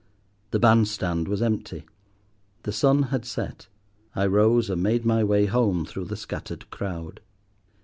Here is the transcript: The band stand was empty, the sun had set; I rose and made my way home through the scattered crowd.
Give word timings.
The 0.49 0.57
band 0.57 0.87
stand 0.87 1.27
was 1.27 1.43
empty, 1.43 1.85
the 2.63 2.71
sun 2.71 3.03
had 3.13 3.23
set; 3.23 3.67
I 4.15 4.25
rose 4.25 4.67
and 4.67 4.81
made 4.81 5.05
my 5.05 5.23
way 5.23 5.45
home 5.45 5.85
through 5.85 6.05
the 6.05 6.17
scattered 6.17 6.67
crowd. 6.71 7.19